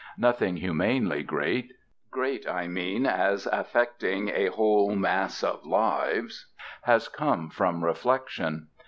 Nothing 0.17 0.57
humanely 0.57 1.21
great 1.21 1.73
great, 2.09 2.49
I 2.49 2.65
mean, 2.65 3.05
as 3.05 3.45
affecting 3.45 4.29
a 4.29 4.47
whole 4.47 4.95
mass 4.95 5.43
of 5.43 5.63
lives 5.63 6.47
has 6.85 7.07
come 7.07 7.51
from 7.51 7.83
reflection. 7.83 8.69